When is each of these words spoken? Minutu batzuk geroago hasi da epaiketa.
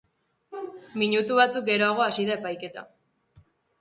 Minutu 1.01 1.37
batzuk 1.41 1.67
geroago 1.67 2.07
hasi 2.07 2.25
da 2.31 2.39
epaiketa. 2.41 2.85